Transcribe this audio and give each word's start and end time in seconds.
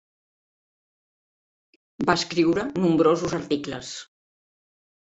Va 2.11 2.17
escriure 2.23 2.67
nombrosos 2.83 3.39
articles. 3.43 3.97